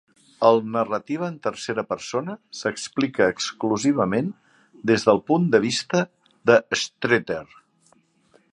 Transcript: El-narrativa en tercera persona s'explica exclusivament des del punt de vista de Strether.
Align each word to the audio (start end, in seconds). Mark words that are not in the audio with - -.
El-narrativa 0.47 1.27
en 1.31 1.35
tercera 1.47 1.83
persona 1.91 2.35
s'explica 2.61 3.27
exclusivament 3.33 4.33
des 4.93 5.05
del 5.11 5.21
punt 5.29 5.45
de 5.57 5.61
vista 5.67 6.01
de 6.53 6.57
Strether. 6.87 7.43